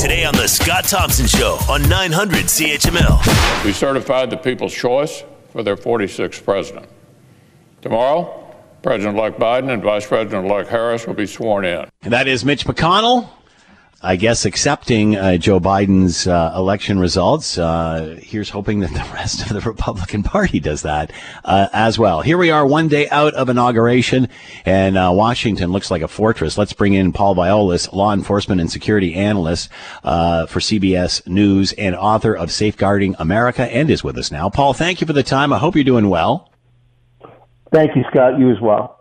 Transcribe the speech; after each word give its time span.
Today 0.00 0.24
on 0.24 0.34
The 0.34 0.48
Scott 0.48 0.84
Thompson 0.84 1.26
Show 1.26 1.58
on 1.68 1.86
900 1.86 2.46
CHML. 2.46 3.64
We 3.66 3.74
certified 3.74 4.30
the 4.30 4.38
people's 4.38 4.72
choice 4.72 5.22
for 5.52 5.62
their 5.62 5.76
46th 5.76 6.42
president. 6.42 6.86
Tomorrow, 7.82 8.56
President 8.82 9.18
elect 9.18 9.38
Biden 9.38 9.68
and 9.68 9.82
Vice 9.82 10.06
President 10.06 10.46
elect 10.46 10.70
Harris 10.70 11.06
will 11.06 11.12
be 11.12 11.26
sworn 11.26 11.66
in. 11.66 11.86
And 12.00 12.14
that 12.14 12.28
is 12.28 12.46
Mitch 12.46 12.64
McConnell. 12.64 13.28
I 14.02 14.16
guess 14.16 14.46
accepting 14.46 15.14
uh, 15.14 15.36
Joe 15.36 15.60
Biden's 15.60 16.26
uh, 16.26 16.54
election 16.56 16.98
results. 16.98 17.58
Uh, 17.58 18.18
here's 18.22 18.48
hoping 18.48 18.80
that 18.80 18.94
the 18.94 19.06
rest 19.12 19.42
of 19.42 19.48
the 19.50 19.60
Republican 19.60 20.22
Party 20.22 20.58
does 20.58 20.82
that 20.82 21.12
uh, 21.44 21.68
as 21.74 21.98
well. 21.98 22.22
Here 22.22 22.38
we 22.38 22.50
are, 22.50 22.66
one 22.66 22.88
day 22.88 23.10
out 23.10 23.34
of 23.34 23.50
inauguration, 23.50 24.28
and 24.64 24.96
uh, 24.96 25.10
Washington 25.12 25.70
looks 25.70 25.90
like 25.90 26.00
a 26.00 26.08
fortress. 26.08 26.56
Let's 26.56 26.72
bring 26.72 26.94
in 26.94 27.12
Paul 27.12 27.34
Viollis, 27.34 27.92
law 27.92 28.14
enforcement 28.14 28.58
and 28.62 28.72
security 28.72 29.12
analyst 29.12 29.68
uh, 30.02 30.46
for 30.46 30.60
CBS 30.60 31.26
News 31.26 31.72
and 31.74 31.94
author 31.94 32.34
of 32.34 32.50
Safeguarding 32.50 33.16
America, 33.18 33.64
and 33.64 33.90
is 33.90 34.02
with 34.02 34.16
us 34.16 34.30
now. 34.30 34.48
Paul, 34.48 34.72
thank 34.72 35.02
you 35.02 35.06
for 35.06 35.12
the 35.12 35.22
time. 35.22 35.52
I 35.52 35.58
hope 35.58 35.74
you're 35.74 35.84
doing 35.84 36.08
well. 36.08 36.50
Thank 37.70 37.94
you, 37.94 38.04
Scott. 38.10 38.38
You 38.38 38.50
as 38.50 38.62
well. 38.62 38.99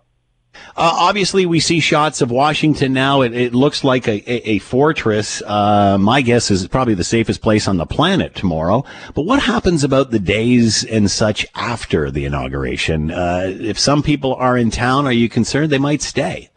Uh, 0.76 0.96
obviously, 1.00 1.46
we 1.46 1.60
see 1.60 1.80
shots 1.80 2.22
of 2.22 2.32
Washington 2.32 2.94
now. 2.94 3.22
It, 3.22 3.34
it 3.34 3.54
looks 3.54 3.84
like 3.84 4.08
a, 4.08 4.32
a, 4.32 4.52
a 4.52 4.60
fortress. 4.60 5.42
Uh, 5.46 5.98
my 6.00 6.22
guess 6.22 6.52
is 6.52 6.68
probably 6.68 6.94
the 6.94 7.04
safest 7.04 7.42
place 7.42 7.68
on 7.68 7.78
the 7.78 7.86
planet 7.86 8.36
tomorrow. 8.36 8.84
But 9.14 9.24
what 9.24 9.42
happens 9.42 9.84
about 9.84 10.12
the 10.12 10.20
days 10.20 10.84
and 10.84 11.10
such 11.10 11.46
after 11.56 12.12
the 12.12 12.26
inauguration? 12.26 13.12
Uh, 13.12 13.56
if 13.60 13.78
some 13.78 14.04
people 14.04 14.36
are 14.36 14.58
in 14.58 14.72
town, 14.72 15.06
are 15.06 15.12
you 15.12 15.30
concerned 15.30 15.72
they 15.72 15.78
might 15.78 16.02
stay? 16.02 16.50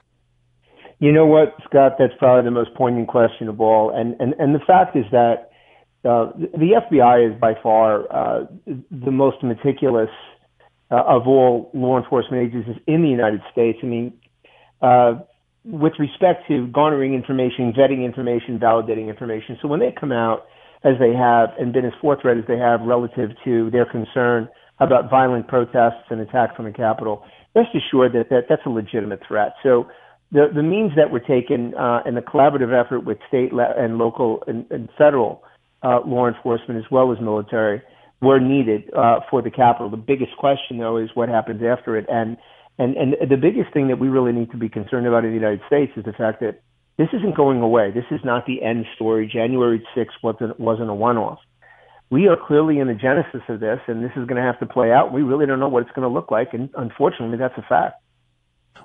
You 0.98 1.12
know 1.12 1.26
what, 1.26 1.54
Scott? 1.64 1.96
That's 1.98 2.12
probably 2.18 2.44
the 2.44 2.52
most 2.52 2.74
poignant 2.74 3.08
question 3.08 3.48
of 3.48 3.60
all. 3.60 3.90
And 3.90 4.14
and, 4.20 4.34
and 4.38 4.54
the 4.54 4.60
fact 4.60 4.96
is 4.96 5.04
that 5.10 5.50
uh, 6.04 6.30
the 6.36 6.80
FBI 6.90 7.32
is 7.32 7.40
by 7.40 7.54
far 7.60 8.06
uh, 8.12 8.46
the 8.66 9.10
most 9.10 9.42
meticulous 9.42 10.10
uh, 10.92 11.02
of 11.06 11.26
all 11.26 11.70
law 11.72 11.98
enforcement 11.98 12.46
agencies 12.46 12.76
in 12.86 13.02
the 13.02 13.08
United 13.08 13.40
States. 13.50 13.78
I 13.82 13.86
mean, 13.86 14.12
uh, 14.82 15.14
with 15.64 15.94
respect 15.98 16.46
to 16.48 16.66
garnering 16.68 17.14
information, 17.14 17.72
vetting 17.72 18.04
information, 18.04 18.58
validating 18.58 19.08
information. 19.08 19.58
So 19.62 19.68
when 19.68 19.80
they 19.80 19.94
come 19.98 20.12
out, 20.12 20.44
as 20.84 20.94
they 20.98 21.14
have, 21.14 21.50
and 21.58 21.72
been 21.72 21.84
as 21.84 21.92
forthright 22.00 22.36
as 22.38 22.44
they 22.48 22.58
have 22.58 22.80
relative 22.82 23.30
to 23.44 23.70
their 23.70 23.86
concern 23.86 24.48
about 24.80 25.08
violent 25.08 25.46
protests 25.46 26.10
and 26.10 26.20
attacks 26.20 26.54
on 26.58 26.64
the 26.64 26.72
Capitol, 26.72 27.24
rest 27.54 27.68
assured 27.74 28.12
that, 28.14 28.28
that 28.30 28.46
that's 28.48 28.62
a 28.66 28.68
legitimate 28.68 29.20
threat. 29.26 29.54
So 29.62 29.86
the, 30.32 30.48
the 30.52 30.62
means 30.62 30.92
that 30.96 31.12
were 31.12 31.20
taken 31.20 31.74
uh, 31.74 32.00
and 32.04 32.16
the 32.16 32.20
collaborative 32.20 32.74
effort 32.74 33.04
with 33.04 33.18
state 33.28 33.52
and 33.52 33.98
local 33.98 34.42
and, 34.48 34.66
and 34.70 34.88
federal 34.98 35.44
uh, 35.84 36.00
law 36.04 36.26
enforcement 36.26 36.84
as 36.84 36.90
well 36.90 37.12
as 37.12 37.20
military 37.20 37.80
were 38.22 38.38
needed 38.38 38.88
uh, 38.94 39.20
for 39.28 39.42
the 39.42 39.50
capital. 39.50 39.90
The 39.90 39.96
biggest 39.96 40.36
question, 40.38 40.78
though, 40.78 40.96
is 40.96 41.10
what 41.14 41.28
happens 41.28 41.60
after 41.62 41.96
it. 41.96 42.06
And, 42.08 42.38
and, 42.78 42.96
and 42.96 43.14
the 43.28 43.36
biggest 43.36 43.72
thing 43.74 43.88
that 43.88 43.98
we 43.98 44.08
really 44.08 44.32
need 44.32 44.50
to 44.52 44.56
be 44.56 44.68
concerned 44.68 45.06
about 45.06 45.24
in 45.24 45.30
the 45.30 45.36
United 45.36 45.60
States 45.66 45.92
is 45.96 46.04
the 46.04 46.12
fact 46.12 46.40
that 46.40 46.62
this 46.96 47.08
isn't 47.12 47.36
going 47.36 47.60
away. 47.60 47.90
This 47.90 48.04
is 48.10 48.20
not 48.24 48.46
the 48.46 48.62
end 48.62 48.86
story. 48.94 49.28
January 49.30 49.84
6th 49.96 50.06
wasn't, 50.22 50.58
wasn't 50.60 50.88
a 50.88 50.94
one 50.94 51.18
off. 51.18 51.40
We 52.10 52.28
are 52.28 52.36
clearly 52.36 52.78
in 52.78 52.86
the 52.86 52.94
genesis 52.94 53.40
of 53.48 53.58
this, 53.58 53.80
and 53.88 54.04
this 54.04 54.12
is 54.12 54.26
going 54.26 54.36
to 54.36 54.42
have 54.42 54.60
to 54.60 54.66
play 54.66 54.92
out. 54.92 55.12
We 55.12 55.22
really 55.22 55.46
don't 55.46 55.58
know 55.58 55.68
what 55.68 55.82
it's 55.82 55.92
going 55.92 56.06
to 56.06 56.12
look 56.12 56.30
like, 56.30 56.52
and 56.52 56.70
unfortunately, 56.76 57.38
that's 57.38 57.56
a 57.56 57.62
fact. 57.62 57.96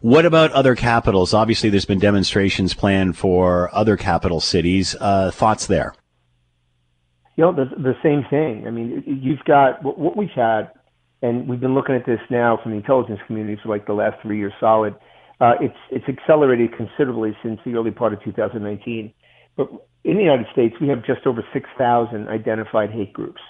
What 0.01 0.25
about 0.25 0.51
other 0.53 0.75
capitals? 0.75 1.33
Obviously, 1.33 1.69
there's 1.69 1.85
been 1.85 1.99
demonstrations 1.99 2.73
planned 2.73 3.17
for 3.17 3.73
other 3.75 3.97
capital 3.97 4.39
cities. 4.39 4.95
Uh, 4.99 5.31
thoughts 5.31 5.67
there? 5.67 5.93
You 7.37 7.43
know, 7.43 7.53
the, 7.53 7.65
the 7.77 7.93
same 8.03 8.25
thing. 8.29 8.65
I 8.67 8.71
mean, 8.71 9.03
you've 9.05 9.43
got 9.45 9.83
what, 9.83 9.97
what 9.97 10.17
we've 10.17 10.29
had, 10.35 10.71
and 11.21 11.47
we've 11.47 11.59
been 11.59 11.75
looking 11.75 11.95
at 11.95 12.05
this 12.05 12.19
now 12.29 12.59
from 12.61 12.71
the 12.71 12.77
intelligence 12.77 13.19
community 13.27 13.59
for 13.61 13.69
like 13.69 13.85
the 13.85 13.93
last 13.93 14.17
three 14.21 14.39
years 14.39 14.53
solid. 14.59 14.95
Uh, 15.39 15.53
it's 15.61 15.77
it's 15.91 16.05
accelerated 16.09 16.75
considerably 16.75 17.37
since 17.43 17.59
the 17.63 17.75
early 17.75 17.91
part 17.91 18.11
of 18.11 18.23
2019. 18.23 19.13
But 19.55 19.69
in 20.03 20.17
the 20.17 20.23
United 20.23 20.47
States, 20.51 20.75
we 20.81 20.87
have 20.87 21.05
just 21.05 21.27
over 21.27 21.45
6,000 21.53 22.27
identified 22.27 22.91
hate 22.91 23.13
groups. 23.13 23.41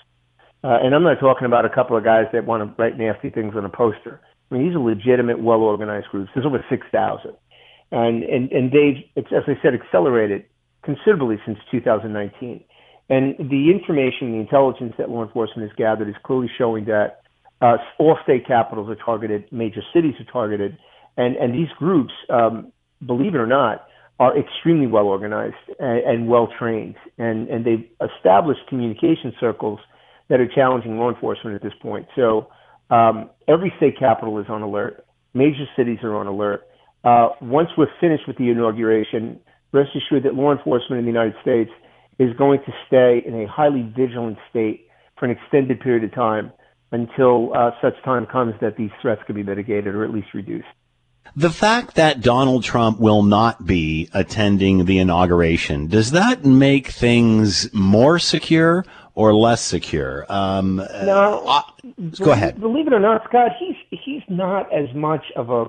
Uh, 0.63 0.79
and 0.83 0.93
I'm 0.93 1.03
not 1.03 1.19
talking 1.19 1.45
about 1.45 1.65
a 1.65 1.69
couple 1.69 1.95
of 1.95 2.03
guys 2.03 2.25
that 2.33 2.45
want 2.45 2.63
to 2.63 2.81
write 2.81 2.97
nasty 2.97 3.29
things 3.29 3.53
on 3.55 3.63
a 3.63 3.69
poster. 3.69 4.19
I 4.49 4.55
mean, 4.55 4.67
these 4.67 4.75
are 4.75 4.79
legitimate, 4.79 5.41
well-organized 5.41 6.07
groups. 6.07 6.31
There's 6.33 6.45
over 6.45 6.63
6,000. 6.69 7.31
And, 7.91 8.23
and, 8.23 8.51
and 8.51 8.71
they've, 8.71 9.03
as 9.17 9.43
I 9.47 9.53
said, 9.61 9.73
accelerated 9.73 10.45
considerably 10.83 11.37
since 11.45 11.59
2019. 11.71 12.63
And 13.09 13.35
the 13.37 13.71
information, 13.71 14.33
the 14.33 14.39
intelligence 14.39 14.93
that 14.97 15.09
law 15.09 15.23
enforcement 15.23 15.69
has 15.69 15.75
gathered 15.77 16.09
is 16.09 16.15
clearly 16.23 16.49
showing 16.57 16.85
that 16.85 17.21
uh, 17.61 17.77
all 17.97 18.17
state 18.23 18.45
capitals 18.45 18.89
are 18.89 18.95
targeted, 18.95 19.45
major 19.51 19.81
cities 19.93 20.13
are 20.19 20.31
targeted, 20.31 20.77
and, 21.15 21.35
and 21.37 21.53
these 21.53 21.69
groups, 21.79 22.13
um, 22.29 22.71
believe 23.05 23.33
it 23.33 23.37
or 23.37 23.47
not, 23.47 23.87
are 24.19 24.37
extremely 24.37 24.87
well 24.87 25.05
organized 25.05 25.55
and, 25.79 25.99
and 25.99 26.27
well 26.27 26.49
trained, 26.59 26.95
and, 27.17 27.47
and 27.49 27.65
they've 27.65 27.87
established 28.17 28.61
communication 28.67 29.33
circles 29.39 29.79
that 30.29 30.39
are 30.39 30.47
challenging 30.53 30.97
law 30.97 31.09
enforcement 31.09 31.55
at 31.55 31.63
this 31.63 31.73
point. 31.81 32.07
So 32.15 32.47
um, 32.89 33.29
every 33.47 33.71
state 33.77 33.97
capital 33.97 34.39
is 34.39 34.45
on 34.49 34.61
alert. 34.61 35.05
Major 35.33 35.65
cities 35.75 35.99
are 36.03 36.15
on 36.15 36.27
alert. 36.27 36.67
Uh, 37.03 37.29
once 37.41 37.69
we're 37.77 37.87
finished 38.01 38.23
with 38.27 38.37
the 38.37 38.49
inauguration, 38.49 39.39
rest 39.71 39.91
assured 39.95 40.23
that 40.23 40.35
law 40.35 40.51
enforcement 40.51 40.99
in 40.99 41.05
the 41.05 41.11
United 41.11 41.35
States 41.41 41.71
is 42.19 42.35
going 42.37 42.59
to 42.65 42.73
stay 42.87 43.23
in 43.25 43.41
a 43.41 43.47
highly 43.47 43.83
vigilant 43.95 44.37
state 44.49 44.87
for 45.17 45.25
an 45.25 45.31
extended 45.31 45.79
period 45.79 46.03
of 46.03 46.13
time 46.13 46.51
until 46.91 47.53
uh, 47.55 47.71
such 47.81 48.01
time 48.03 48.25
comes 48.25 48.53
that 48.61 48.77
these 48.77 48.91
threats 49.01 49.21
can 49.25 49.35
be 49.35 49.43
mitigated 49.43 49.93
or 49.93 50.03
at 50.03 50.11
least 50.11 50.33
reduced. 50.33 50.67
The 51.35 51.49
fact 51.49 51.95
that 51.95 52.21
Donald 52.21 52.63
Trump 52.63 52.99
will 52.99 53.21
not 53.21 53.65
be 53.65 54.09
attending 54.13 54.85
the 54.85 54.99
inauguration, 54.99 55.87
does 55.87 56.11
that 56.11 56.45
make 56.45 56.87
things 56.87 57.71
more 57.73 58.17
secure 58.17 58.85
or 59.13 59.35
less 59.35 59.61
secure? 59.61 60.25
Um, 60.29 60.77
no. 60.77 61.43
Uh, 61.45 61.61
go 62.19 62.31
ahead. 62.31 62.59
Believe 62.59 62.87
it 62.87 62.93
or 62.93 62.99
not, 62.99 63.23
Scott, 63.27 63.51
he's 63.59 63.75
he's 63.89 64.21
not 64.29 64.71
as 64.73 64.93
much 64.95 65.25
of 65.35 65.49
a 65.49 65.65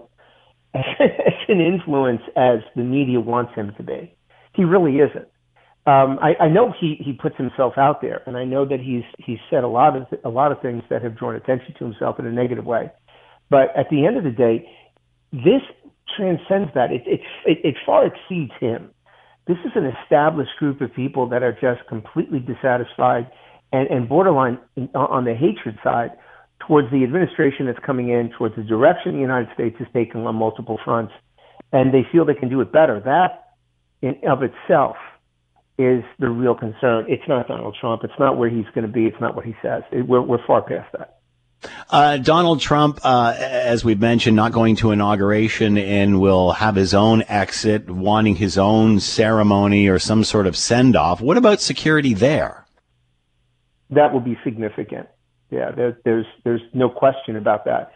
as 0.74 1.34
an 1.48 1.60
influence 1.60 2.22
as 2.36 2.60
the 2.76 2.84
media 2.84 3.20
wants 3.20 3.52
him 3.54 3.74
to 3.76 3.82
be. 3.82 4.14
He 4.54 4.64
really 4.64 4.98
isn't 4.98 5.28
um, 5.88 6.18
I, 6.20 6.34
I 6.44 6.48
know 6.48 6.74
he, 6.78 7.00
he 7.02 7.14
puts 7.14 7.36
himself 7.38 7.78
out 7.78 8.02
there, 8.02 8.22
and 8.26 8.36
I 8.36 8.44
know 8.44 8.66
that 8.66 8.78
he's 8.78 9.04
he's 9.18 9.38
said 9.48 9.64
a 9.64 9.68
lot 9.68 9.96
of 9.96 10.06
a 10.22 10.28
lot 10.28 10.52
of 10.52 10.60
things 10.60 10.82
that 10.90 11.02
have 11.02 11.16
drawn 11.16 11.34
attention 11.34 11.74
to 11.78 11.84
himself 11.86 12.18
in 12.18 12.26
a 12.26 12.30
negative 12.30 12.66
way. 12.66 12.90
But 13.48 13.74
at 13.74 13.88
the 13.90 14.04
end 14.04 14.18
of 14.18 14.24
the 14.24 14.30
day, 14.30 14.68
this 15.32 15.62
transcends 16.14 16.74
that. 16.74 16.92
It 16.92 17.04
it 17.06 17.20
it, 17.46 17.58
it 17.64 17.74
far 17.86 18.04
exceeds 18.04 18.52
him. 18.60 18.90
This 19.46 19.56
is 19.64 19.72
an 19.76 19.90
established 20.02 20.50
group 20.58 20.82
of 20.82 20.92
people 20.92 21.26
that 21.30 21.42
are 21.42 21.52
just 21.52 21.88
completely 21.88 22.40
dissatisfied 22.40 23.30
and, 23.72 23.88
and 23.88 24.06
borderline 24.06 24.58
on 24.94 25.24
the 25.24 25.34
hatred 25.34 25.78
side 25.82 26.10
towards 26.66 26.90
the 26.90 27.02
administration 27.02 27.64
that's 27.64 27.78
coming 27.78 28.10
in, 28.10 28.30
towards 28.36 28.56
the 28.56 28.62
direction 28.62 29.14
the 29.14 29.20
United 29.20 29.48
States 29.54 29.76
is 29.80 29.86
taking 29.94 30.26
on 30.26 30.34
multiple 30.34 30.78
fronts, 30.84 31.14
and 31.72 31.94
they 31.94 32.02
feel 32.12 32.26
they 32.26 32.34
can 32.34 32.50
do 32.50 32.60
it 32.60 32.70
better. 32.70 33.00
That 33.00 33.54
in 34.02 34.20
of 34.28 34.42
itself 34.42 34.96
is 35.78 36.02
the 36.18 36.28
real 36.28 36.54
concern. 36.54 37.06
It's 37.08 37.26
not 37.28 37.46
Donald 37.46 37.76
Trump. 37.80 38.02
It's 38.04 38.18
not 38.18 38.36
where 38.36 38.50
he's 38.50 38.66
going 38.74 38.86
to 38.86 38.92
be. 38.92 39.06
It's 39.06 39.20
not 39.20 39.36
what 39.36 39.44
he 39.44 39.54
says. 39.62 39.82
It, 39.92 40.06
we're, 40.06 40.20
we're 40.20 40.44
far 40.44 40.62
past 40.62 40.92
that. 40.92 41.18
Uh, 41.90 42.18
Donald 42.18 42.60
Trump, 42.60 43.00
uh, 43.02 43.34
as 43.36 43.84
we've 43.84 44.00
mentioned, 44.00 44.36
not 44.36 44.52
going 44.52 44.76
to 44.76 44.90
inauguration 44.92 45.78
and 45.78 46.20
will 46.20 46.52
have 46.52 46.76
his 46.76 46.94
own 46.94 47.24
exit, 47.28 47.90
wanting 47.90 48.36
his 48.36 48.58
own 48.58 49.00
ceremony 49.00 49.88
or 49.88 49.98
some 49.98 50.22
sort 50.24 50.46
of 50.46 50.56
send 50.56 50.94
off. 50.96 51.20
What 51.20 51.36
about 51.36 51.60
security 51.60 52.14
there? 52.14 52.66
That 53.90 54.12
will 54.12 54.20
be 54.20 54.38
significant. 54.44 55.08
Yeah, 55.50 55.70
there, 55.70 55.98
there's 56.04 56.26
there's 56.44 56.60
no 56.74 56.90
question 56.90 57.36
about 57.36 57.64
that. 57.64 57.92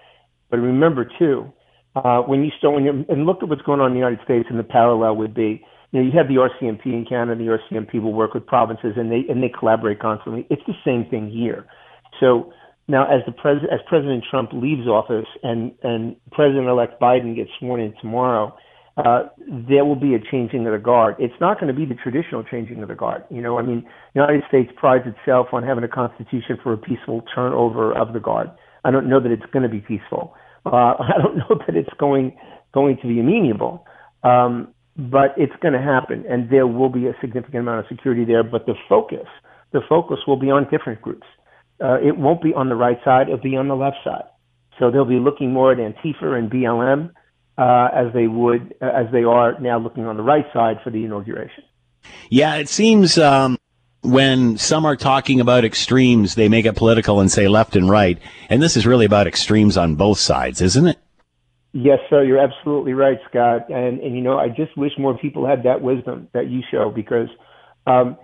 But 0.51 0.59
remember 0.59 1.09
too, 1.19 1.53
uh, 1.95 2.23
when 2.23 2.43
you 2.45 2.51
start 2.59 2.75
when 2.75 3.07
and 3.09 3.27
look 3.27 3.43
at 3.43 3.49
what's 3.49 3.63
going 3.63 3.81
on 3.81 3.89
in 3.89 3.93
the 3.93 3.99
United 3.99 4.25
States, 4.25 4.47
and 4.49 4.59
the 4.59 4.65
parallel 4.65 5.17
would 5.17 5.35
be 5.35 5.65
you 5.93 6.01
know, 6.01 6.07
you 6.07 6.13
have 6.17 6.29
the 6.29 6.37
RCMP 6.37 6.87
in 6.87 7.05
Canada. 7.09 7.37
The 7.45 7.59
RCMP 7.59 8.03
will 8.03 8.15
work 8.15 8.35
with 8.35 8.47
provinces, 8.47 8.95
and 8.97 9.13
they 9.13 9.25
and 9.29 9.43
they 9.43 9.51
collaborate 9.51 10.01
constantly. 10.01 10.47
It's 10.51 10.63
the 10.67 10.75
same 10.85 11.05
thing 11.09 11.31
here. 11.31 11.67
So 12.19 12.53
now, 12.89 13.05
as 13.05 13.21
the 13.27 13.33
pres 13.33 13.59
as 13.71 13.81
President 13.87 14.25
Trump 14.29 14.51
leaves 14.53 14.89
office 14.89 15.27
and 15.43 15.73
and 15.83 16.17
President-elect 16.33 17.01
Biden 17.01 17.37
gets 17.37 17.51
sworn 17.59 17.81
in 17.81 17.95
tomorrow, 18.01 18.57
uh, 18.97 19.25
there 19.47 19.85
will 19.85 19.97
be 19.97 20.15
a 20.15 20.19
changing 20.19 20.67
of 20.67 20.73
the 20.73 20.79
guard. 20.79 21.17
It's 21.19 21.39
not 21.41 21.61
going 21.61 21.73
to 21.73 21.79
be 21.79 21.85
the 21.85 21.95
traditional 21.95 22.43
changing 22.43 22.83
of 22.83 22.89
the 22.89 22.95
guard. 22.95 23.25
You 23.31 23.43
know, 23.43 23.59
I 23.59 23.63
mean, 23.63 23.83
the 24.15 24.21
United 24.21 24.43
States 24.49 24.71
prides 24.77 25.05
itself 25.07 25.49
on 25.53 25.63
having 25.63 25.85
a 25.85 25.89
constitution 25.89 26.59
for 26.63 26.73
a 26.73 26.79
peaceful 26.79 27.23
turnover 27.35 27.93
of 27.93 28.15
the 28.15 28.21
guard. 28.21 28.51
I 28.85 28.91
don't 28.91 29.09
know 29.09 29.21
that 29.21 29.31
it's 29.31 29.47
going 29.53 29.63
to 29.63 29.69
be 29.69 29.81
peaceful. 29.81 30.35
Uh, 30.65 30.71
I 30.99 31.19
don't 31.23 31.37
know 31.37 31.61
that 31.67 31.77
it's 31.77 31.93
going 31.99 32.37
going 32.73 32.97
to 33.03 33.07
be 33.07 33.21
amenable. 33.21 33.87
Um, 34.23 34.75
but 34.97 35.35
it's 35.37 35.55
going 35.61 35.75
to 35.75 35.81
happen, 35.81 36.25
and 36.29 36.51
there 36.51 36.67
will 36.67 36.91
be 36.91 37.07
a 37.07 37.15
significant 37.21 37.61
amount 37.61 37.81
of 37.81 37.87
security 37.89 38.25
there. 38.25 38.43
But 38.43 38.67
the 38.67 38.75
focus, 38.89 39.27
the 39.73 39.81
focus 39.89 40.19
will 40.27 40.37
be 40.39 40.51
on 40.51 40.69
different 40.71 41.01
groups. 41.01 41.27
Uh, 41.83 41.99
it 42.01 42.17
won't 42.17 42.43
be 42.43 42.53
on 42.55 42.69
the 42.69 42.77
right 42.77 42.99
side; 43.05 43.29
it'll 43.29 43.39
be 43.39 43.57
on 43.57 43.69
the 43.69 43.77
left 43.77 43.97
side. 44.05 44.25
So 44.79 44.91
they'll 44.91 45.05
be 45.05 45.19
looking 45.19 45.53
more 45.53 45.73
at 45.73 45.79
Antifa 45.79 46.37
and 46.37 46.51
BLM 46.51 47.11
uh, 47.59 47.89
as 47.95 48.13
they 48.13 48.27
would 48.27 48.75
uh, 48.81 48.87
as 48.87 49.07
they 49.13 49.25
are 49.25 49.59
now 49.61 49.79
looking 49.79 50.07
on 50.07 50.17
the 50.17 50.23
right 50.23 50.47
side 50.53 50.79
for 50.83 50.91
the 50.91 51.05
inauguration. 51.05 51.65
Yeah, 52.31 52.57
it 52.57 52.69
seems 52.69 53.19
um, 53.19 53.59
when 54.01 54.59
some 54.59 54.85
are 54.85 54.97
talking 54.97 55.41
about 55.41 55.65
extremes, 55.65 56.35
they 56.35 56.49
make 56.49 56.67
it 56.67 56.75
political 56.75 57.21
and 57.21 57.31
say 57.31 57.49
left 57.49 57.77
and 57.77 57.89
right, 57.89 58.19
and 58.49 58.63
this 58.63 58.77
is 58.77 58.87
really 58.87 59.07
about 59.07 59.27
extremes 59.27 59.77
on 59.77 59.95
both 59.95 60.19
sides, 60.19 60.61
isn't 60.61 60.87
it? 60.87 60.99
Yes, 61.73 61.99
sir. 62.11 62.23
You're 62.23 62.39
absolutely 62.39 62.93
right, 62.93 63.19
Scott. 63.29 63.71
And 63.71 64.01
and 64.01 64.15
you 64.15 64.21
know, 64.23 64.39
I 64.39 64.49
just 64.49 64.77
wish 64.77 64.93
more 64.99 65.17
people 65.17 65.47
had 65.47 65.63
that 65.65 65.81
wisdom 65.81 66.29
that 66.35 66.49
you 66.51 66.61
show 66.71 66.93
because 66.95 67.29
um, 67.87 68.19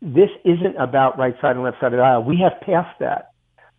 this 0.00 0.30
isn't 0.44 0.76
about 0.80 1.18
right 1.18 1.34
side 1.40 1.56
and 1.56 1.64
left 1.64 1.76
side 1.80 1.92
of 1.92 1.98
the 1.98 2.02
aisle. 2.02 2.24
We 2.24 2.42
have 2.42 2.60
passed 2.60 2.98
that. 3.00 3.32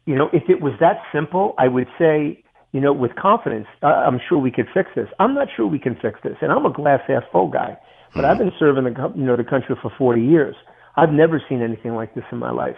You 0.05 0.15
know, 0.15 0.29
if 0.31 0.43
it 0.49 0.61
was 0.61 0.73
that 0.79 0.97
simple, 1.11 1.55
I 1.57 1.67
would 1.67 1.87
say, 1.97 2.43
you 2.71 2.79
know, 2.79 2.93
with 2.93 3.15
confidence, 3.15 3.65
uh, 3.81 3.87
I'm 3.87 4.19
sure 4.29 4.37
we 4.37 4.51
could 4.51 4.67
fix 4.71 4.89
this. 4.95 5.07
I'm 5.19 5.33
not 5.33 5.47
sure 5.55 5.65
we 5.65 5.79
can 5.79 5.95
fix 5.99 6.19
this, 6.23 6.37
and 6.41 6.51
I'm 6.51 6.65
a 6.65 6.71
glass 6.73 6.99
half 7.07 7.23
full 7.31 7.49
guy. 7.49 7.75
But 8.13 8.21
mm-hmm. 8.21 8.31
I've 8.31 8.37
been 8.37 8.51
serving 8.59 8.83
the 8.83 9.13
you 9.15 9.23
know 9.23 9.35
the 9.35 9.43
country 9.43 9.75
for 9.81 9.91
40 9.97 10.21
years. 10.21 10.55
I've 10.95 11.11
never 11.11 11.41
seen 11.49 11.63
anything 11.63 11.95
like 11.95 12.13
this 12.13 12.23
in 12.31 12.37
my 12.37 12.51
life. 12.51 12.77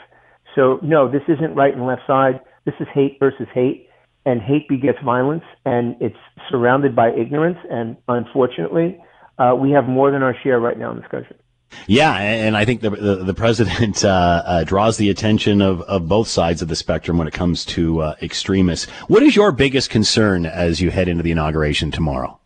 So 0.55 0.79
no, 0.81 1.11
this 1.11 1.23
isn't 1.27 1.55
right 1.55 1.73
and 1.73 1.85
left 1.85 2.03
side. 2.07 2.39
This 2.65 2.75
is 2.79 2.87
hate 2.93 3.17
versus 3.19 3.47
hate 3.53 3.86
and 4.27 4.41
hate 4.41 4.67
begets 4.67 4.97
violence, 5.05 5.45
and 5.63 5.95
it's 6.01 6.17
surrounded 6.51 6.93
by 6.93 7.11
ignorance. 7.13 7.57
And 7.71 7.95
unfortunately, 8.09 8.99
uh, 9.37 9.55
we 9.57 9.71
have 9.71 9.85
more 9.87 10.11
than 10.11 10.21
our 10.21 10.35
share 10.43 10.59
right 10.59 10.77
now 10.77 10.91
in 10.91 10.97
this 10.97 11.07
country. 11.09 11.37
Yeah, 11.85 12.13
and 12.13 12.57
I 12.57 12.65
think 12.65 12.81
the 12.81 12.89
the, 12.89 13.15
the 13.23 13.33
president 13.33 14.03
uh, 14.05 14.43
uh, 14.45 14.63
draws 14.65 14.97
the 14.97 15.09
attention 15.09 15.61
of, 15.61 15.81
of 15.83 16.09
both 16.09 16.27
sides 16.27 16.61
of 16.61 16.67
the 16.67 16.75
spectrum 16.75 17.17
when 17.17 17.27
it 17.27 17.33
comes 17.33 17.63
to 17.65 18.01
uh, 18.01 18.15
extremists. 18.21 18.91
What 19.07 19.23
is 19.23 19.33
your 19.33 19.53
biggest 19.53 19.89
concern 19.89 20.45
as 20.45 20.81
you 20.81 20.91
head 20.91 21.07
into 21.07 21.23
the 21.23 21.31
inauguration 21.31 21.89
tomorrow? 21.89 22.37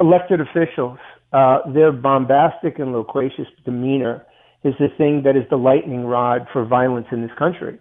Elected 0.00 0.40
officials, 0.40 0.98
uh, 1.34 1.58
their 1.72 1.92
bombastic 1.92 2.78
and 2.78 2.92
loquacious 2.92 3.48
demeanor 3.66 4.24
is 4.64 4.74
the 4.78 4.88
thing 4.96 5.22
that 5.24 5.36
is 5.36 5.44
the 5.50 5.56
lightning 5.56 6.04
rod 6.04 6.46
for 6.52 6.64
violence 6.64 7.06
in 7.12 7.20
this 7.20 7.36
country. 7.38 7.78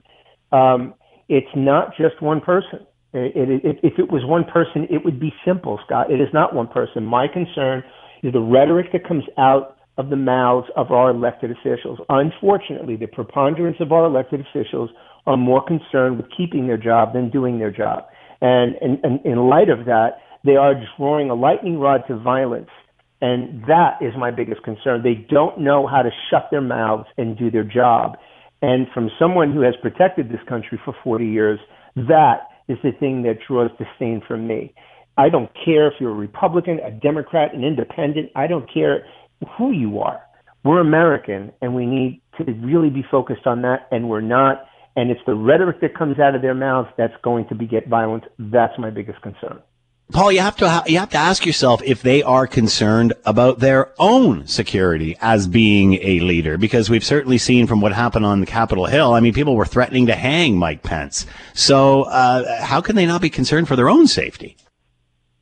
Um, 0.51 0.95
it's 1.29 1.55
not 1.55 1.95
just 1.97 2.21
one 2.21 2.41
person. 2.41 2.85
It, 3.15 3.63
it, 3.63 3.79
if 3.81 3.93
it 3.97 4.11
was 4.11 4.23
one 4.25 4.43
person, 4.43 4.87
it 4.89 5.05
would 5.05 5.19
be 5.19 5.33
simple, 5.45 5.79
Scott. 5.85 6.11
It 6.11 6.19
is 6.19 6.27
not 6.33 6.53
one 6.53 6.67
person. 6.67 7.05
My 7.05 7.27
concern 7.27 7.83
is 8.23 8.33
the 8.33 8.41
rhetoric 8.41 8.91
that 8.91 9.07
comes 9.07 9.23
out 9.37 9.77
of 9.97 10.09
the 10.09 10.15
mouths 10.17 10.67
of 10.75 10.91
our 10.91 11.11
elected 11.11 11.51
officials. 11.51 11.99
Unfortunately, 12.09 12.97
the 12.97 13.07
preponderance 13.07 13.77
of 13.79 13.91
our 13.91 14.05
elected 14.05 14.41
officials 14.41 14.89
are 15.25 15.37
more 15.37 15.65
concerned 15.65 16.17
with 16.17 16.25
keeping 16.35 16.67
their 16.67 16.77
job 16.77 17.13
than 17.13 17.29
doing 17.29 17.57
their 17.59 17.71
job. 17.71 18.03
And, 18.41 18.75
and, 18.81 18.99
and 19.03 19.25
in 19.25 19.37
light 19.47 19.69
of 19.69 19.85
that, 19.85 20.19
they 20.43 20.57
are 20.57 20.73
drawing 20.97 21.29
a 21.29 21.35
lightning 21.35 21.79
rod 21.79 22.01
to 22.07 22.17
violence. 22.17 22.69
And 23.21 23.63
that 23.63 23.97
is 24.01 24.11
my 24.17 24.29
biggest 24.29 24.63
concern. 24.63 25.01
They 25.01 25.25
don't 25.29 25.59
know 25.61 25.87
how 25.87 26.01
to 26.01 26.09
shut 26.29 26.49
their 26.51 26.61
mouths 26.61 27.07
and 27.17 27.37
do 27.37 27.49
their 27.49 27.63
job. 27.63 28.17
And 28.61 28.87
from 28.93 29.09
someone 29.17 29.53
who 29.53 29.61
has 29.61 29.73
protected 29.81 30.29
this 30.29 30.41
country 30.47 30.79
for 30.83 30.93
40 31.03 31.25
years, 31.25 31.59
that 31.95 32.49
is 32.67 32.77
the 32.83 32.91
thing 32.99 33.23
that 33.23 33.39
draws 33.47 33.71
disdain 33.77 34.21
from 34.27 34.47
me. 34.47 34.73
I 35.17 35.29
don't 35.29 35.49
care 35.63 35.87
if 35.87 35.93
you're 35.99 36.11
a 36.11 36.15
Republican, 36.15 36.79
a 36.79 36.91
Democrat, 36.91 37.53
an 37.53 37.63
independent. 37.63 38.31
I 38.35 38.47
don't 38.47 38.71
care 38.71 39.05
who 39.57 39.71
you 39.71 39.99
are. 39.99 40.21
We're 40.63 40.81
American, 40.81 41.51
and 41.61 41.75
we 41.75 41.85
need 41.85 42.21
to 42.37 42.51
really 42.53 42.89
be 42.89 43.03
focused 43.09 43.45
on 43.45 43.61
that, 43.61 43.87
and 43.91 44.09
we're 44.09 44.21
not. 44.21 44.65
And 44.95 45.11
it's 45.11 45.21
the 45.25 45.35
rhetoric 45.35 45.81
that 45.81 45.97
comes 45.97 46.19
out 46.19 46.35
of 46.35 46.41
their 46.41 46.55
mouths 46.55 46.89
that's 46.97 47.13
going 47.23 47.47
to 47.49 47.55
beget 47.55 47.87
violence. 47.87 48.25
That's 48.39 48.73
my 48.79 48.89
biggest 48.89 49.21
concern. 49.21 49.59
Paul, 50.11 50.31
you 50.31 50.39
have 50.39 50.55
to 50.57 50.83
you 50.87 50.99
have 50.99 51.09
to 51.09 51.17
ask 51.17 51.45
yourself 51.45 51.81
if 51.83 52.01
they 52.03 52.21
are 52.21 52.45
concerned 52.45 53.13
about 53.25 53.59
their 53.59 53.91
own 53.97 54.45
security 54.45 55.17
as 55.19 55.47
being 55.47 55.95
a 56.01 56.19
leader, 56.19 56.57
because 56.57 56.89
we've 56.89 57.03
certainly 57.03 57.39
seen 57.39 57.65
from 57.65 57.81
what 57.81 57.91
happened 57.91 58.25
on 58.25 58.45
Capitol 58.45 58.85
Hill. 58.85 59.13
I 59.13 59.19
mean, 59.19 59.33
people 59.33 59.55
were 59.55 59.65
threatening 59.65 60.05
to 60.05 60.15
hang 60.15 60.57
Mike 60.57 60.83
Pence. 60.83 61.25
So, 61.53 62.03
uh, 62.03 62.61
how 62.63 62.81
can 62.81 62.95
they 62.95 63.07
not 63.07 63.21
be 63.21 63.31
concerned 63.31 63.67
for 63.67 63.75
their 63.75 63.89
own 63.89 64.05
safety? 64.05 64.57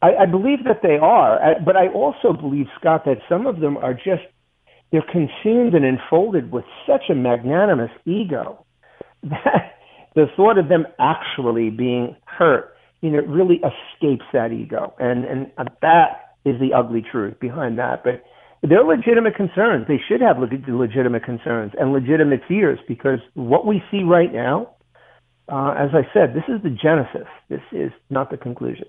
I, 0.01 0.15
I 0.21 0.25
believe 0.25 0.63
that 0.63 0.81
they 0.81 0.97
are, 0.97 1.39
but 1.65 1.75
I 1.75 1.89
also 1.89 2.31
believe, 2.33 2.67
Scott, 2.79 3.03
that 3.05 3.17
some 3.27 3.45
of 3.45 3.59
them 3.59 3.77
are 3.77 3.93
just 3.93 4.23
they're 4.91 5.01
consumed 5.01 5.73
and 5.73 5.83
enfolded 5.83 6.51
with 6.51 6.65
such 6.87 7.09
a 7.09 7.15
magnanimous 7.15 7.91
ego 8.05 8.65
that 9.23 9.75
the 10.15 10.27
thought 10.37 10.57
of 10.57 10.69
them 10.69 10.85
actually 10.99 11.69
being 11.69 12.15
hurt 12.25 12.72
you 13.03 13.09
know, 13.09 13.19
it 13.19 13.27
really 13.27 13.57
escapes 13.57 14.23
that 14.31 14.53
ego. 14.53 14.93
And, 14.97 15.25
and 15.25 15.51
that 15.81 16.35
is 16.45 16.57
the 16.61 16.73
ugly 16.73 17.03
truth 17.11 17.37
behind 17.37 17.77
that. 17.77 18.01
But 18.01 18.23
they're 18.61 18.83
legitimate 18.83 19.35
concerns. 19.35 19.85
They 19.89 19.99
should 20.07 20.21
have 20.21 20.37
legitimate 20.39 21.25
concerns 21.25 21.73
and 21.77 21.91
legitimate 21.91 22.43
fears 22.47 22.79
because 22.87 23.19
what 23.33 23.67
we 23.67 23.83
see 23.91 24.03
right 24.03 24.33
now, 24.33 24.75
uh, 25.51 25.75
as 25.77 25.89
I 25.93 26.07
said, 26.13 26.33
this 26.33 26.45
is 26.47 26.63
the 26.63 26.69
genesis. 26.69 27.27
This 27.49 27.61
is 27.73 27.91
not 28.09 28.31
the 28.31 28.37
conclusion. 28.37 28.87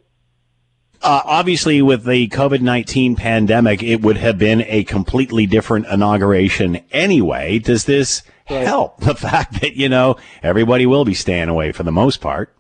Uh, 1.03 1.21
obviously, 1.25 1.83
with 1.83 2.05
the 2.05 2.29
COVID 2.29 2.61
19 2.61 3.17
pandemic, 3.17 3.83
it 3.83 4.01
would 4.01 4.17
have 4.17 4.39
been 4.39 4.63
a 4.69 4.85
completely 4.85 5.45
different 5.45 5.87
inauguration 5.89 6.81
anyway. 6.93 7.59
Does 7.59 7.85
this 7.85 8.23
right. 8.49 8.65
help 8.65 9.01
the 9.01 9.17
fact 9.17 9.61
that, 9.61 9.75
you 9.75 9.89
know, 9.89 10.19
everybody 10.41 10.87
will 10.87 11.05
be 11.05 11.15
staying 11.15 11.49
away 11.49 11.73
for 11.73 11.83
the 11.83 11.91
most 11.91 12.21
part? 12.21 12.54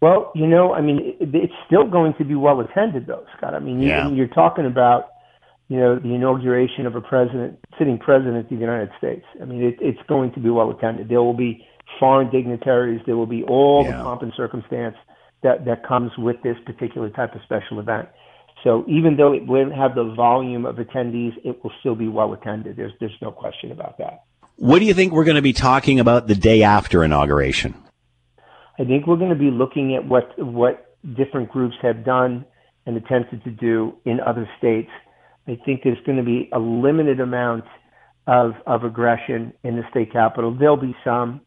Well, 0.00 0.32
you 0.34 0.46
know, 0.46 0.74
I 0.74 0.82
mean, 0.82 1.16
it, 1.20 1.34
it's 1.34 1.52
still 1.66 1.88
going 1.88 2.14
to 2.18 2.24
be 2.24 2.34
well 2.34 2.60
attended, 2.60 3.06
though, 3.06 3.24
Scott. 3.36 3.54
I 3.54 3.60
mean, 3.60 3.80
yeah. 3.80 4.08
you, 4.08 4.16
you're 4.16 4.28
talking 4.28 4.66
about, 4.66 5.08
you 5.68 5.78
know, 5.78 5.98
the 5.98 6.14
inauguration 6.14 6.86
of 6.86 6.94
a 6.94 7.00
president, 7.00 7.58
sitting 7.78 7.98
president 7.98 8.36
of 8.38 8.48
the 8.48 8.56
United 8.56 8.90
States. 8.98 9.24
I 9.40 9.46
mean, 9.46 9.62
it, 9.62 9.76
it's 9.80 9.98
going 10.08 10.32
to 10.32 10.40
be 10.40 10.50
well 10.50 10.70
attended. 10.70 11.08
There 11.08 11.22
will 11.22 11.36
be 11.36 11.66
foreign 11.98 12.30
dignitaries. 12.30 13.00
There 13.06 13.16
will 13.16 13.26
be 13.26 13.42
all 13.44 13.84
yeah. 13.84 13.96
the 13.96 14.02
pomp 14.02 14.22
and 14.22 14.32
circumstance 14.36 14.96
that 15.42 15.64
that 15.64 15.86
comes 15.86 16.12
with 16.18 16.36
this 16.42 16.56
particular 16.64 17.10
type 17.10 17.34
of 17.34 17.40
special 17.44 17.80
event. 17.80 18.08
So 18.64 18.84
even 18.88 19.16
though 19.16 19.32
it 19.32 19.46
won't 19.46 19.74
have 19.74 19.94
the 19.94 20.12
volume 20.16 20.66
of 20.66 20.76
attendees, 20.76 21.32
it 21.44 21.62
will 21.62 21.72
still 21.80 21.94
be 21.94 22.08
well 22.08 22.32
attended. 22.32 22.76
There's 22.76 22.92
there's 23.00 23.16
no 23.22 23.30
question 23.30 23.70
about 23.70 23.98
that. 23.98 24.24
What 24.56 24.78
do 24.78 24.86
you 24.86 24.94
think 24.94 25.12
we're 25.12 25.24
going 25.24 25.36
to 25.36 25.42
be 25.42 25.52
talking 25.52 26.00
about 26.00 26.26
the 26.26 26.34
day 26.34 26.62
after 26.62 27.04
inauguration? 27.04 27.74
I 28.78 28.84
think 28.84 29.06
we're 29.06 29.16
going 29.16 29.30
to 29.30 29.36
be 29.36 29.50
looking 29.50 29.94
at 29.96 30.06
what 30.06 30.30
what 30.38 30.96
different 31.16 31.50
groups 31.50 31.76
have 31.82 32.04
done 32.04 32.44
and 32.84 32.96
attempted 32.96 33.42
to 33.44 33.50
do 33.50 33.94
in 34.04 34.20
other 34.20 34.48
states. 34.58 34.90
I 35.48 35.58
think 35.64 35.80
there's 35.84 35.98
going 36.04 36.18
to 36.18 36.24
be 36.24 36.48
a 36.52 36.58
limited 36.58 37.20
amount 37.20 37.64
of 38.26 38.52
of 38.66 38.84
aggression 38.84 39.52
in 39.62 39.76
the 39.76 39.82
state 39.90 40.12
capital. 40.12 40.56
There'll 40.58 40.76
be 40.76 40.96
some, 41.04 41.40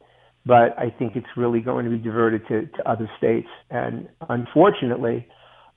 but 0.46 0.78
I 0.78 0.94
think 0.98 1.16
it's 1.16 1.28
really 1.36 1.60
going 1.60 1.86
to 1.86 1.92
be 1.92 1.98
diverted 1.98 2.48
to, 2.48 2.66
to 2.66 2.90
other 2.90 3.10
states. 3.18 3.50
And 3.70 4.08
unfortunately, 4.30 5.28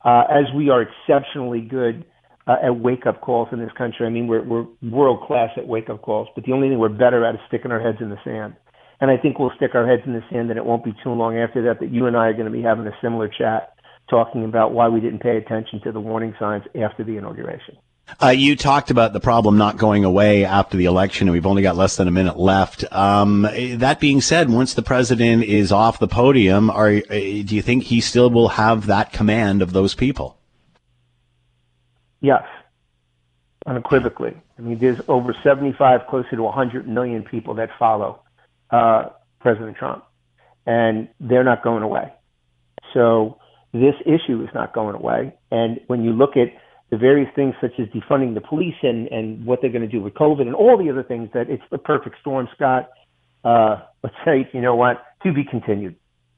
uh, 0.05 0.25
as 0.31 0.45
we 0.57 0.71
are 0.71 0.83
exceptionally 0.83 1.61
good 1.61 2.05
uh, 2.47 2.57
at 2.65 2.77
wake 2.77 3.07
up 3.07 3.21
calls 3.21 3.49
in 3.53 3.59
this 3.59 3.73
country, 3.77 4.07
I 4.07 4.11
mean 4.11 4.27
we're 4.27 4.43
we're 4.43 4.67
world 4.83 5.27
class 5.27 5.51
at 5.57 5.67
wake 5.67 5.91
up 5.91 6.03
calls, 6.03 6.29
but 6.35 6.45
the 6.45 6.53
only 6.53 6.69
thing 6.69 6.79
we're 6.79 6.89
better 6.89 7.25
at 7.27 7.35
is 7.35 7.41
sticking 7.49 7.73
our 7.73 7.81
heads 7.81 7.99
in 8.01 8.09
the 8.09 8.19
sand. 8.25 8.55
And 9.03 9.11
I 9.11 9.17
think 9.17 9.41
we'll 9.41 9.51
stick 9.57 9.75
our 9.75 9.85
heads 9.85 10.03
in 10.07 10.13
the 10.13 10.23
sand, 10.31 10.51
and 10.51 10.57
it 10.57 10.65
won't 10.65 10.85
be 10.85 10.95
too 11.03 11.11
long 11.11 11.37
after 11.37 11.61
that 11.63 11.81
that 11.81 11.91
you 11.91 12.07
and 12.07 12.17
I 12.17 12.29
are 12.29 12.33
going 12.35 12.45
to 12.45 12.53
be 12.53 12.63
having 12.63 12.87
a 12.87 12.97
similar 13.03 13.27
chat 13.27 13.75
talking 14.09 14.45
about 14.45 14.75
why 14.75 14.89
we 14.89 15.01
didn't 15.01 15.19
pay 15.19 15.37
attention 15.37 15.81
to 15.81 15.91
the 15.91 15.99
warning 15.99 16.37
signs 16.39 16.63
after 16.81 17.03
the 17.03 17.17
inauguration. 17.17 17.77
Uh, 18.23 18.29
you 18.29 18.55
talked 18.55 18.93
about 18.93 19.13
the 19.13 19.19
problem 19.19 19.59
not 19.59 19.77
going 19.77 20.05
away 20.05 20.45
after 20.45 20.77
the 20.77 20.85
election, 20.85 21.27
and 21.27 21.33
we've 21.33 21.47
only 21.47 21.63
got 21.63 21.75
less 21.75 21.97
than 21.97 22.07
a 22.07 22.13
minute 22.13 22.39
left. 22.39 22.85
Um, 22.93 23.43
that 23.43 23.99
being 23.99 24.21
said, 24.21 24.49
once 24.49 24.75
the 24.75 24.83
president 24.83 25.43
is 25.43 25.73
off 25.73 25.99
the 25.99 26.07
podium, 26.07 26.71
are, 26.71 26.91
uh, 26.91 27.03
do 27.09 27.57
you 27.57 27.63
think 27.63 27.83
he 27.83 28.01
still 28.01 28.31
will 28.31 28.51
have 28.51 28.87
that 28.87 29.13
command 29.13 29.63
of 29.63 29.73
those 29.73 29.97
people? 29.97 30.39
Yes, 32.21 32.45
unequivocally. 33.67 34.37
I 34.57 34.63
mean, 34.63 34.79
there's 34.79 35.01
over 35.09 35.35
75, 35.43 36.07
closer 36.07 36.37
to 36.37 36.43
100 36.45 36.87
million 36.87 37.25
people 37.25 37.55
that 37.55 37.71
follow 37.81 38.21
uh, 38.73 39.11
President 39.41 39.77
Trump, 39.77 40.05
and 40.67 41.09
they're 41.21 41.45
not 41.45 41.63
going 41.63 41.83
away. 41.83 42.13
So 42.95 43.39
this 43.73 43.95
issue 44.05 44.43
is 44.43 44.49
not 44.55 44.75
going 44.75 44.95
away. 44.95 45.35
And 45.51 45.81
when 45.87 46.03
you 46.03 46.13
look 46.13 46.37
at 46.37 46.49
the 46.91 46.99
various 46.99 47.29
things 47.35 47.55
such 47.61 47.73
as 47.79 47.87
defunding 47.89 48.35
the 48.35 48.41
police 48.41 48.75
and, 48.83 49.09
and 49.09 49.47
what 49.47 49.61
they're 49.63 49.71
going 49.71 49.83
to 49.83 49.89
do 49.89 50.03
with 50.03 50.15
COVID 50.15 50.43
and 50.43 50.55
all 50.55 50.77
the 50.77 50.91
other 50.91 51.03
things, 51.03 51.31
that 51.33 51.49
it's 51.49 51.63
the 51.71 51.79
perfect 51.79 52.17
storm, 52.21 52.49
Scott. 52.55 52.91
Uh, 53.45 53.81
let's 54.03 54.17
say, 54.25 54.49
you 54.53 54.61
know 54.61 54.75
what, 54.75 55.03
to 55.23 55.33
be 55.33 55.45
continued. 55.45 55.97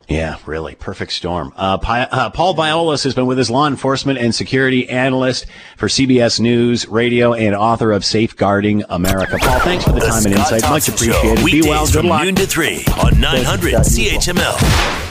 Yeah, 0.08 0.36
really. 0.44 0.74
Perfect 0.74 1.12
storm. 1.12 1.52
Uh, 1.56 1.78
Pi- 1.78 2.02
uh, 2.02 2.30
Paul 2.30 2.54
Viollis 2.54 3.04
has 3.04 3.14
been 3.14 3.26
with 3.26 3.38
us, 3.38 3.48
law 3.48 3.66
enforcement 3.66 4.18
and 4.18 4.34
security 4.34 4.88
analyst 4.88 5.46
for 5.78 5.88
CBS 5.88 6.38
News 6.40 6.86
Radio 6.88 7.32
and 7.32 7.54
author 7.54 7.90
of 7.90 8.04
Safeguarding 8.04 8.84
America. 8.90 9.38
Paul, 9.40 9.60
thanks 9.60 9.84
for 9.84 9.92
the, 9.92 10.00
The 10.00 10.06
time 10.06 10.24
and 10.26 10.34
Scott 10.34 10.52
insight. 10.52 10.70
Much 10.70 10.88
appreciated. 10.88 11.38
Show, 11.38 11.44
Be 11.46 11.62
well. 11.62 11.86
Good 11.86 11.94
from 11.94 12.06
luck. 12.08 12.24
noon 12.24 12.34
to 12.34 12.46
3 12.46 12.84
on 13.02 13.18
900 13.20 13.74
CHML. 13.74 15.03